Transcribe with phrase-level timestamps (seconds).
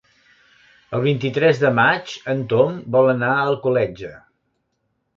[0.99, 4.15] El vint-i-tres de maig en Tom vol anar a Alcoletge.